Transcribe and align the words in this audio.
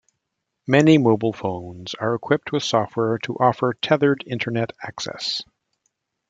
Many 0.65 0.97
mobile 0.97 1.31
phones 1.31 1.93
are 1.93 2.15
equipped 2.15 2.51
with 2.51 2.63
software 2.63 3.19
to 3.19 3.35
offer 3.37 3.75
tethered 3.83 4.23
Internet 4.25 4.73
access. 4.81 5.43